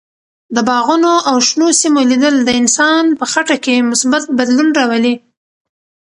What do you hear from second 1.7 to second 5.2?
سیمو لیدل د انسان په خټه کې مثبت بدلون راولي.